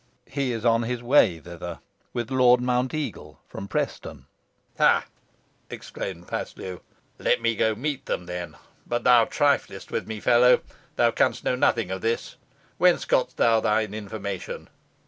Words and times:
"He 0.25 0.51
is 0.51 0.65
on 0.65 0.81
his 0.81 1.03
way 1.03 1.37
thither 1.39 1.79
with 2.11 2.31
Lord 2.31 2.59
Mounteagle 2.59 3.37
from 3.47 3.67
Preston." 3.67 4.25
"Ha!" 4.79 5.05
exclaimed 5.69 6.27
Paslew, 6.27 6.81
"let 7.19 7.39
me 7.39 7.55
go 7.55 7.75
meet 7.75 8.07
them, 8.07 8.25
then. 8.25 8.55
But 8.87 9.03
thou 9.03 9.25
triflest 9.25 9.91
with 9.91 10.07
me, 10.07 10.19
fellow. 10.19 10.61
Thou 10.95 11.11
canst 11.11 11.43
know 11.43 11.53
nothing 11.55 11.91
of 11.91 12.01
this. 12.01 12.37
Whence 12.79 13.05
gott'st 13.05 13.37
thou 13.37 13.59
thine 13.59 13.93
information?" 13.93 14.69